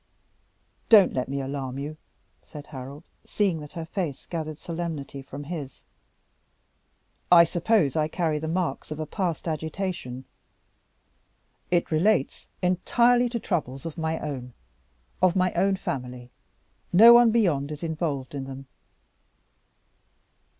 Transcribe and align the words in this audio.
"Don't 0.89 1.13
let 1.13 1.29
me 1.29 1.41
alarm 1.41 1.77
you," 1.77 1.95
said 2.41 2.65
Harold, 2.65 3.03
seeing 3.23 3.59
that 3.59 3.73
her 3.73 3.85
face 3.85 4.25
gathered 4.25 4.57
solemnity 4.57 5.21
from 5.21 5.43
his. 5.43 5.85
"I 7.31 7.43
suppose 7.43 7.95
I 7.95 8.07
carry 8.07 8.39
the 8.39 8.47
marks 8.47 8.89
of 8.89 8.99
a 8.99 9.05
past 9.05 9.47
agitation. 9.47 10.25
It 11.69 11.91
relates 11.91 12.49
entirely 12.63 13.29
to 13.29 13.39
troubles 13.39 13.85
of 13.85 13.95
my 13.95 14.17
own 14.21 14.53
of 15.21 15.35
my 15.35 15.53
own 15.53 15.75
family. 15.75 16.31
No 16.91 17.13
one 17.13 17.29
beyond 17.29 17.71
is 17.71 17.83
involved 17.83 18.33
in 18.33 18.45
them." 18.45 18.65